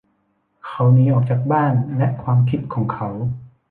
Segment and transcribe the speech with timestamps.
[0.65, 3.09] เขาหนีออกจากบ้านและความคิดของเขา